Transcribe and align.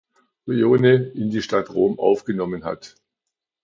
Rione 0.47 1.11
in 1.13 1.29
die 1.29 1.43
Stadt 1.43 1.69
Rom 1.69 1.99
aufgenommen 1.99 2.63
hat. 2.65 2.95